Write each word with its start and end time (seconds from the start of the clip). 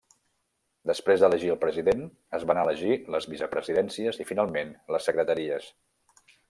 Després 0.91 1.23
d'elegir 1.25 1.51
el 1.55 1.59
president, 1.65 2.01
es 2.39 2.47
van 2.53 2.63
elegir 2.63 2.97
les 3.17 3.31
vicepresidències 3.35 4.21
i 4.25 4.29
finalment 4.33 4.77
les 4.97 5.11
secretaries. 5.11 5.75